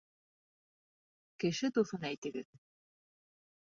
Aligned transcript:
Кеше 1.43 1.69
дуҫын 1.75 2.07
әйтегеҙ? 2.13 2.51